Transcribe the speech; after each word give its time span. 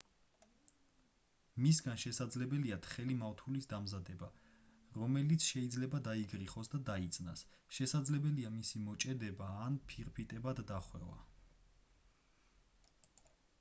მისგან 1.65 1.99
შესაძლებელია 2.03 2.77
თხელი 2.85 3.17
მავთულის 3.19 3.69
დამზადება 3.73 4.29
რომელიც 4.99 5.49
შეიძლება 5.49 6.01
დაიგრიხოს 6.09 6.73
და 6.75 6.81
დაიწნას 6.89 7.43
შესაძლებელია 7.79 8.53
მისი 8.57 8.83
მიჭედება 8.87 9.51
ან 9.67 9.81
ფირფიტებად 9.93 10.63
დახვევა 10.73 11.19